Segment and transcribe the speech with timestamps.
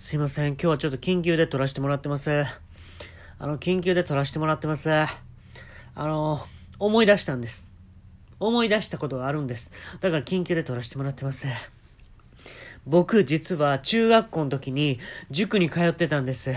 [0.00, 0.52] すいません。
[0.52, 2.44] 今日はちょっと緊急で撮らせてもらってます。
[3.40, 4.88] あの、緊急で撮らせてもらってます。
[4.92, 5.08] あ
[5.96, 6.40] の、
[6.78, 7.72] 思い出したんです。
[8.38, 9.72] 思い出したことがあるんです。
[10.00, 11.48] だから緊急で撮らせてもらってます。
[12.86, 15.00] 僕、実は中学校の時に
[15.32, 16.54] 塾に通ってたんです。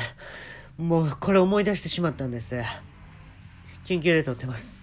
[0.78, 2.62] もう、これ思い出してしまったんです。
[3.86, 4.78] 緊急で撮ってます。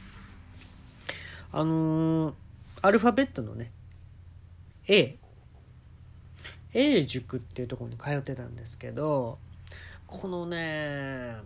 [1.53, 2.35] あのー
[2.83, 3.71] アルファベットのね、
[4.89, 5.17] A。
[6.75, 9.39] A 塾っていうところに通ってたんですけど、
[10.07, 11.37] このね、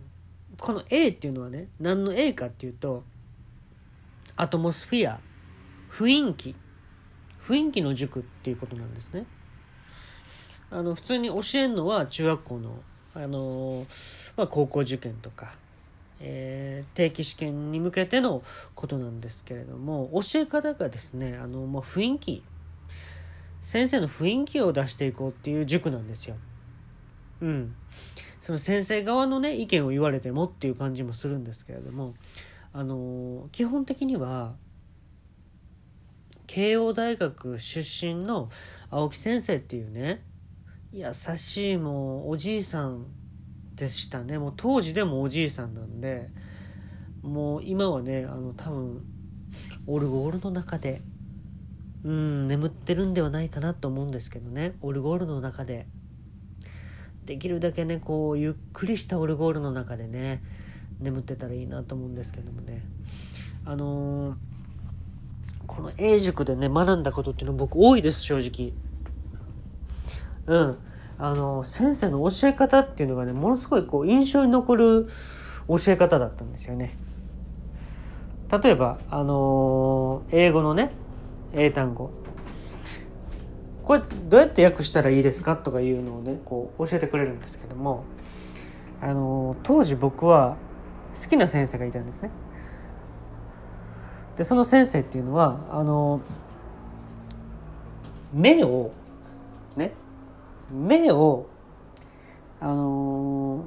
[0.59, 3.03] この A っていうのはね、何の A かっていうと、
[4.35, 5.19] アトモスフィア、
[5.91, 6.55] 雰囲気、
[7.41, 9.25] 雰囲気の塾っていうことなんですね。
[10.71, 12.81] あの、普通に教えるのは中学校の、
[13.15, 13.85] あの、
[14.35, 15.55] まあ、高校受験とか、
[16.19, 18.43] えー定期試験に向けての
[18.75, 22.43] ことなんですけれども教え方がですねあの、まあ、雰囲気
[23.63, 26.35] 先生の雰囲気を出していこうっていう塾なんですよ。
[27.41, 27.75] うん、
[28.41, 32.13] その先生側のね意見を言われてもっていう感じもするんですけれども
[32.71, 34.53] あの基本的には
[36.47, 38.49] 慶応大学出身の
[38.89, 40.23] 青木先生っていうね
[40.91, 43.07] 優しいもうおじいさん
[43.75, 46.29] でしたねもう当時でもおじいさんなんで
[47.21, 49.03] もう今はねあの多分
[49.87, 51.01] オルゴールの中で
[52.03, 54.75] うん眠ってるんではないかなと思うんですけどね。
[54.81, 55.87] オルゴールの中で。
[57.25, 60.43] できるだけねこうゆっくりしたオルゴールの中でね
[60.99, 62.83] 眠ってたらいいなと思うんですけどもね。
[63.65, 64.35] あのー
[65.65, 68.73] この英塾でね学んだことっていうの僕多いです正直。
[70.45, 70.77] うん。
[71.17, 75.07] あの先生の教え方っていうのがねものすごいこう印象に残る
[75.67, 76.97] 教え方だったんですよね。
[78.61, 80.91] 例えばあのー英語のね
[81.53, 82.11] 英単語。
[83.83, 88.05] これどうやって訳したらいいですかとかいうのをねこう教えてくれるんですけども
[89.01, 90.55] あの当時僕は
[91.21, 92.31] 好きな先生がいたんですね。
[94.37, 96.21] でその先生っていうのはあの
[98.33, 98.91] 目を
[99.75, 99.93] ね
[100.71, 101.47] 目を
[102.59, 103.65] あの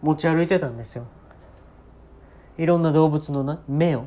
[0.00, 1.06] 持ち歩いてたんですよ。
[2.58, 4.06] いろんな動物のな目を。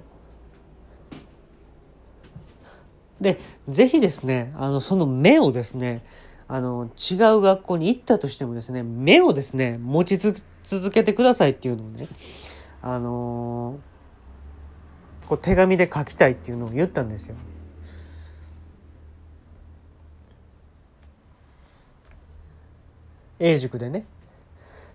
[3.21, 6.03] でぜひですねあのその目をですね
[6.47, 12.07] あの違う学校に行ったとしてもですね目をですね持ち続けてくださいっていうのをね
[12.81, 13.79] あの
[15.27, 17.35] こう手紙で書きたいっていうのを言ったんですよ。
[23.39, 24.05] 英塾でね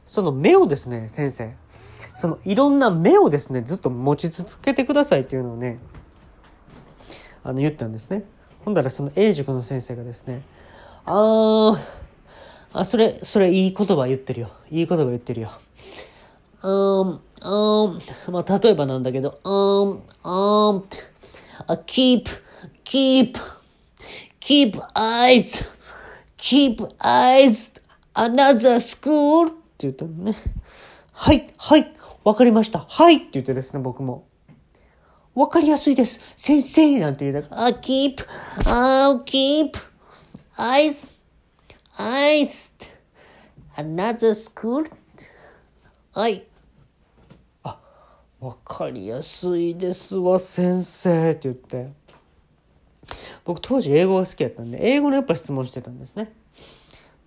[0.04, 1.54] その目をですね先生
[2.14, 5.78] そのいろんな目をですねずっと持ち続けてくださいっていうのをね
[7.44, 8.24] あの言ったんですね
[8.64, 10.42] ほんだらその英塾の先生がですね
[11.06, 11.78] あー
[12.72, 15.50] あそれそれいい言葉言ってるよいい言葉言ってるよ
[16.62, 20.84] うーん、うーん、まあ、例えばなんだけど、うーん、うーん、
[21.66, 22.24] あ keep,
[22.84, 23.34] keep,
[24.40, 25.66] keep eyes,
[26.36, 27.80] keep eyes,
[28.14, 30.34] another school って言ったのね。
[31.12, 31.92] はい、はい、
[32.24, 32.84] わかりました。
[32.88, 34.26] はいって言ってですね、僕も。
[35.34, 36.20] わかりやすいです。
[36.36, 38.16] 先生なんて言いながら、あ、keep,
[38.66, 39.72] あ keep,
[40.56, 41.14] eyes,
[41.96, 42.72] eyes,
[43.76, 44.90] another school
[46.12, 46.44] はい。
[47.62, 47.78] あ、
[48.40, 51.90] わかりやすいですわ、先生って言って。
[53.44, 56.32] 僕当時英語が好きやったんで、英語のやっぱ質問してたんですね。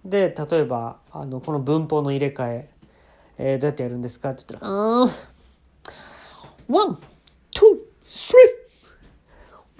[0.04, 2.70] で、例えば、あの、この文法の入れ替え、
[3.38, 5.12] えーどうやってやるんですかって言ったら、あー、
[6.68, 7.13] one, two,
[8.14, 8.36] three,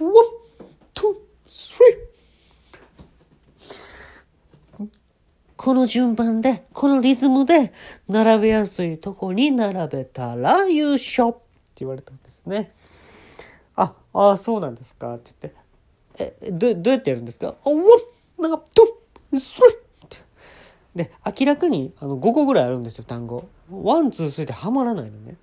[0.00, 0.12] one,
[0.92, 1.14] two,
[1.48, 1.78] three.
[5.56, 7.72] この順番で、このリズムで、
[8.08, 11.40] 並べやすいとこに並べたら優勝って
[11.76, 12.74] 言われたんですね。
[13.76, 15.54] あ、ああ、そうなんですかって言っ
[16.34, 17.54] て、え、どどうやってやるんですか？
[17.64, 17.78] あ、 one、
[18.42, 20.18] なんか、 two、three って
[20.94, 23.48] で、明らかにあの5個ぐらいあるんですよ、単語。
[23.70, 25.36] one、two、three ってはまらないのね。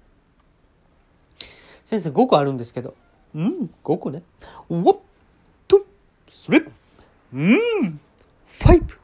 [1.91, 2.95] 先生5個あるんですけど、
[3.35, 4.23] うん、5個ね。
[4.69, 6.71] one、two、three、
[7.33, 7.99] うん、
[8.47, 8.97] five。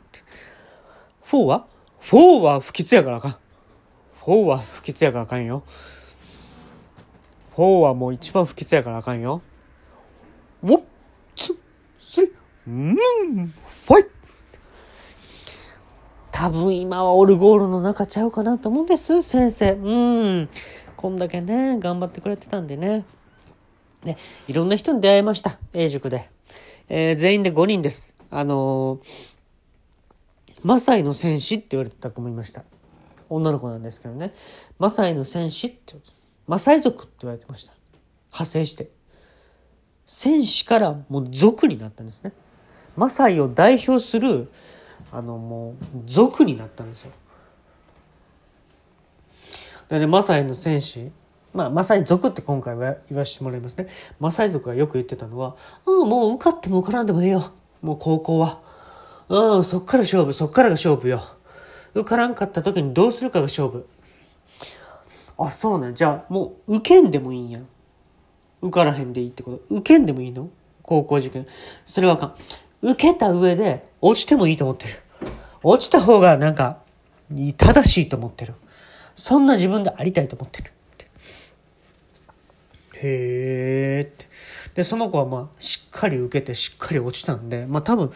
[1.30, 1.68] 4は
[2.04, 3.36] ?4 は不吉やからあかん。
[4.22, 5.64] 4は不吉やからあかんよ。
[7.58, 9.42] 4はもう一番不吉やからあかんよ。
[10.62, 12.32] one、two、three、
[12.68, 14.12] うん、 five。
[16.32, 19.74] 多分今はオルゴールの中ちゃうかなと思うんです、先生。
[19.74, 20.50] うん。
[20.98, 23.06] こんだけね、頑張ってくれてたんでね。
[24.04, 24.18] ね、
[24.48, 25.60] いろんな人に出会いました。
[25.72, 26.28] A 塾で。
[26.90, 28.16] えー、全員で5人です。
[28.32, 32.64] あのー、マサイの戦士って言われてた子もいました。
[33.30, 34.34] 女の子なんですけどね。
[34.80, 35.94] マサイの戦士って、
[36.48, 37.74] マサイ族って言われてました。
[38.32, 38.90] 派生して。
[40.08, 42.32] 戦士からもう族になったんですね。
[42.96, 44.50] マサイを代表する、
[45.12, 47.12] あのもう族になったんですよ。
[49.90, 51.12] でね、マサイの戦士、
[51.54, 53.88] まあ、マサイ族って今回は言わせてもらいますね。
[54.20, 55.56] マサイ族がよく言ってたのは、
[55.86, 57.52] うん、もう受かっても受からんでもええよ。
[57.82, 58.62] もう高校は。
[59.30, 61.22] うん、そっから勝負、そっからが勝負よ。
[61.94, 63.88] 受からんかった時にどうするかが勝負。
[65.38, 65.96] あ、そうなん。
[65.96, 67.60] じゃあ、もう受けんでもいいんや。
[68.62, 69.76] 受からへんでいいってこと。
[69.76, 70.50] 受けんでもいいの？
[70.82, 71.46] 高校受験。
[71.86, 72.36] それはあかん。
[72.82, 75.00] 受けた上で落ちてもいいと思ってる。
[75.64, 76.80] 落ちた方がなんか
[77.58, 78.54] 正しいと思ってる。
[79.18, 80.72] そんな自分でありたいと思ってる。
[82.94, 84.28] へえって。
[84.76, 88.12] でその子はまあしっかり受けてしっかり落ちたんでまあ多分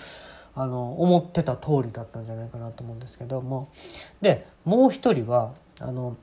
[0.53, 3.69] あの思ってた通りだったんじゃないかなと思うんですけども
[4.21, 6.15] でもう一人はあの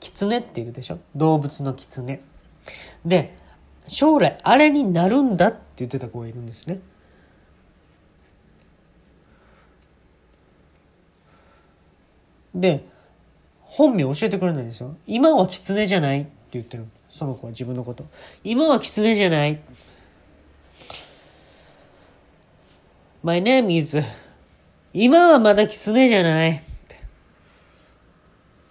[0.00, 0.98] 狐っているでしょ？
[1.14, 2.20] 動物の狐。
[3.04, 3.36] で
[3.86, 6.80] 将来あれになるんだって言ってた子がいるんですね。
[12.54, 12.84] で
[13.68, 14.96] 本名教えてくれないんですよ。
[15.06, 16.86] 今は狐じゃないって言ってる。
[17.08, 18.04] その子は自分のこと。
[18.42, 19.60] 今は狐じゃない。
[23.22, 24.02] My name is
[24.92, 26.62] 今はまだ狐じゃない。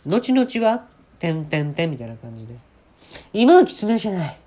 [0.05, 0.87] 後々は、
[1.19, 2.55] てんてんてんみたいな感じで。
[3.33, 4.37] 今は狐じゃない。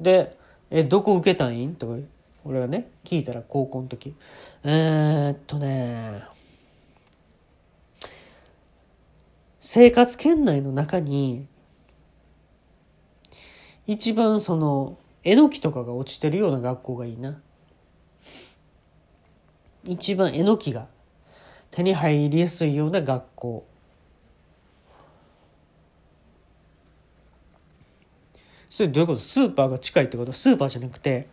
[0.00, 0.36] で、
[0.70, 1.58] え、どこ受けたん？
[1.58, 1.96] いんとか、
[2.44, 4.14] 俺がね、聞いたら高校の時。
[4.64, 6.22] えー、っとね、
[9.74, 11.48] 生活圏内の中に、
[13.88, 17.40] 一番その、えのきとかが落ちてるような学校がいいな。
[19.82, 20.86] 一番えのきが
[21.72, 23.66] 手に入りやすいような学校。
[28.70, 29.18] それどういうこと？
[29.18, 30.32] スーパーが近いってこと？
[30.32, 31.26] スーパーじゃなくて、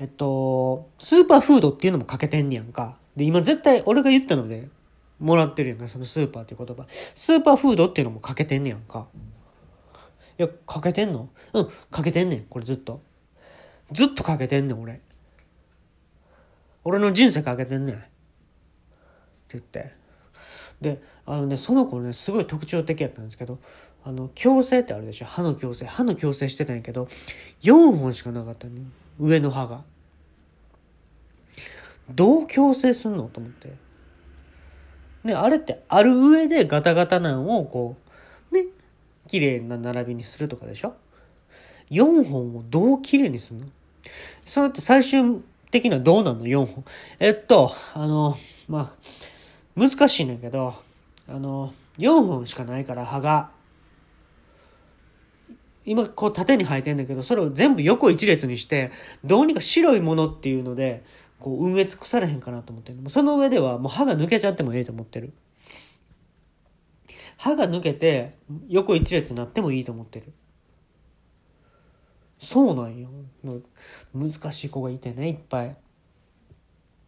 [0.00, 2.96] えっと、スーパーフードっていうのも欠けてんねやんか。
[3.14, 4.70] で、今絶対俺が言ったので、
[5.18, 6.86] もらってるよね、そのスーパーっていう言葉。
[7.14, 9.06] スーパーフードっていうのも欠けてんねやんか。
[10.38, 11.30] いや、欠けてんの？
[11.54, 13.00] うん、欠けてんねん、これずっと。
[13.92, 15.00] ずっと欠けてんねん、俺。
[16.84, 17.96] 俺の人生欠けてんねん。
[17.96, 18.06] って
[19.48, 19.92] 言って。
[20.80, 23.58] で、あのね、その子ね、すごい特徴的やったんですけど、
[24.04, 25.24] あの、矯正ってあるでしょ？
[25.24, 25.86] 歯の矯正。
[25.86, 27.08] 歯の矯正してたんやけど、
[27.62, 28.82] 4本しかなかったね。
[29.18, 29.82] 上の歯が。
[32.10, 33.30] どう矯正すんの？
[33.32, 33.85] と思って。
[35.26, 37.96] ね、あれってある上でガタガタなんをこ
[38.50, 38.64] う、ね、
[39.26, 40.94] 綺麗な並びにするとかでしょ
[41.90, 43.66] ?4 本をどう綺麗にするの？
[44.42, 46.84] それって最終的にはどうなんの ?4 本。
[47.18, 48.36] えっと、あの、
[48.68, 48.94] ま
[49.76, 50.74] あ、難しいんだけど、
[51.28, 53.50] あの、4本しかないから葉が。
[55.84, 58.90] 今こう縦に生えてんだけど、それを全部横一列にして、
[59.24, 61.04] どうにか白いものっていうので、
[61.38, 65.32] こう運営尽くされへんかなと思ってるその上ではもう歯が抜けちゃってもええと思ってる。
[67.36, 68.38] 歯が抜けて
[68.68, 70.32] 横一列になってもいいと思ってる。
[72.38, 73.10] そうなんよ。
[74.14, 75.76] 難しい子がいてねいっぱい。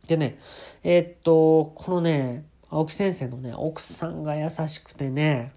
[0.06, 0.38] でね
[0.82, 5.52] えー、っとこのね青木先生のね奥さんが優しくてね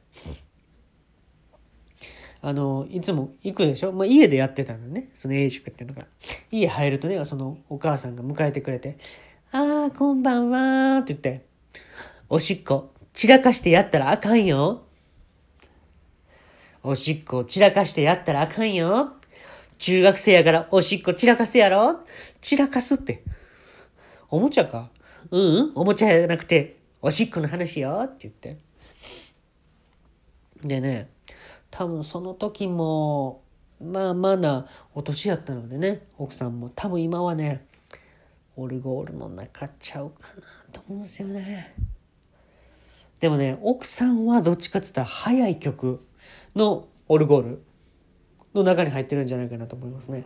[2.43, 3.91] あの、いつも行くでしょ？
[3.91, 5.09] まあ、家でやってたのね。
[5.13, 6.07] その A 塾っていうのが。
[6.49, 8.97] 家入るとね、そのお母さんが迎えてくれて、
[9.51, 11.45] あー、こんばんはって言って、
[12.29, 14.83] おしっこ、散らかしてやったらあかんよ。
[16.83, 19.13] おしっこ散らかしてやったらあかんよ。
[19.77, 21.99] 中学生やからおしっこ散らかすやろ
[22.39, 23.23] 散らかすって。
[24.29, 24.89] おもちゃか？
[25.29, 28.57] う、うん、おもちゃじゃなくて、おしっこの話よって言って。
[30.63, 31.09] でね、
[31.71, 33.41] 多分その時も
[33.81, 37.65] まあまあなお年やったのでね奥さんも多分今はね
[38.55, 41.73] オルゴールの中ちゃうかなと思うんですよね
[43.19, 46.05] でもね奥さんはどっちかっつったら早い曲
[46.55, 47.63] のオルゴール
[48.53, 50.25] の中に入ってるんじゃないかなと思いますね。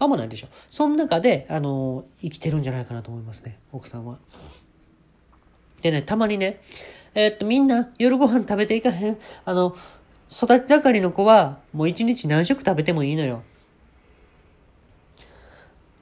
[0.00, 0.48] あんまないでしょ。
[0.70, 4.18] その中で、あの、生きてるんじゃないかなと思いますね、奥さんは。
[5.82, 6.60] でね、たまにね、
[7.14, 9.18] えー、っと、みんな夜ご飯食べていかへん？
[9.44, 9.76] あの、
[10.30, 13.42] 育ち盛りの子は、もう一日何食食べてもいいのよ。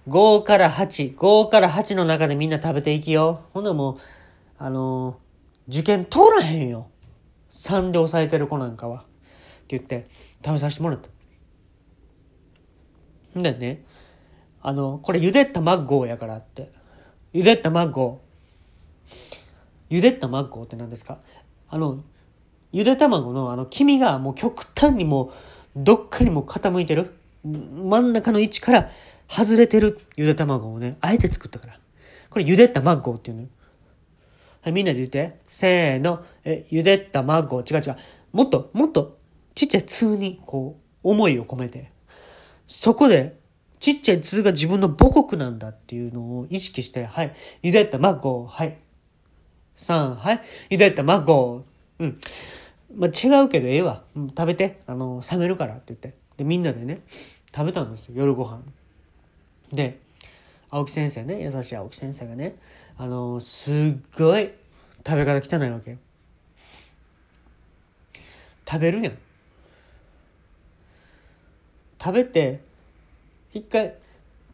[0.07, 3.41] 5から8、5から8の中でみんな食べていきよ。
[3.53, 3.99] ほんなもう、
[4.59, 5.19] あの
[5.69, 6.89] 受験通らへんよ。
[7.53, 8.99] 3で抑えてる子なんかは。
[8.99, 9.03] っ
[9.67, 10.07] て言って、
[10.45, 11.09] 食べさせてもらった。
[13.37, 13.85] んでね、
[14.63, 16.71] あの、これゆで卵やからって。
[17.33, 18.21] ゆで卵。
[19.91, 21.19] ゆで卵って何ですか？
[21.69, 22.03] あの、
[22.73, 25.33] ゆで卵のあの黄身がもう極端にもう
[25.77, 27.15] どっかにも傾いてる。
[27.45, 28.91] 真ん中の位置から
[29.29, 31.81] 外れてるゆで卵をね、あえて作ったから。
[32.31, 33.49] これゆで卵っていうのよ。
[34.61, 35.39] はい、みんなで言って。
[35.47, 36.25] せーの。
[36.45, 37.61] え、ゆで卵。
[37.61, 37.97] 違う違う。
[38.33, 39.19] もっと、もっと、
[39.55, 41.93] ちっちゃい通に、こう、思いを込めて。
[42.69, 43.37] そこで、
[43.81, 47.35] ちっちゃい通が自分の母国なんだっていうのを意識して、はい。
[47.63, 48.47] ゆで卵。
[48.47, 48.77] はい。
[49.77, 50.41] 3、はい。
[50.71, 51.65] ゆで卵。
[51.99, 52.21] うん。
[52.95, 54.05] まあ、違うけどええわ。
[54.15, 54.81] 食べて。
[54.87, 56.15] あの、冷めるからって言って。
[56.37, 57.01] で、みんなでね、
[57.55, 58.15] 食べたんですよ。
[58.17, 58.63] 夜ご飯。
[59.73, 59.99] で、
[60.71, 62.57] 青木先生ね、優しい青木先生がね、
[62.97, 63.75] あのすっ
[64.19, 64.51] ごい
[65.07, 65.99] 食べ方汚いわけよ。
[68.67, 69.19] 食べるやん。
[72.09, 72.61] 食べて、
[73.53, 73.95] 一回、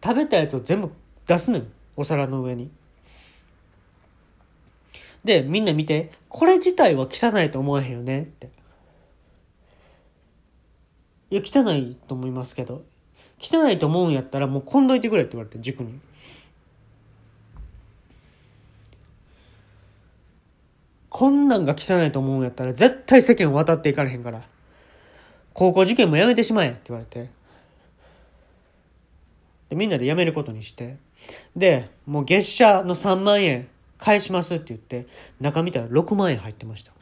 [0.02, 0.90] 食べたやつを全部
[1.24, 1.64] 出すのよ。
[1.94, 2.68] お皿の上に。
[5.22, 8.50] で、みんな見て、これ自体は汚いと思わへんよねって。
[11.30, 12.82] いや、汚いと思いますけど、
[13.38, 16.00] 汚いと思うんやったらもうこんどいてくれって言われて、塾に。
[21.08, 24.42] こんなんが汚いと思うんやったら絶対世間渡っていかれへんから。
[25.52, 27.43] 高校受験もやめてしまえって言われて。
[29.74, 30.96] で、みんなで辞めることにして。
[31.56, 35.06] で、もう月謝の3万円返しますって言って、
[35.40, 36.92] 中見たら6万円入ってました。